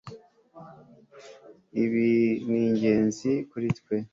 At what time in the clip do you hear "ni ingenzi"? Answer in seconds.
2.49-3.31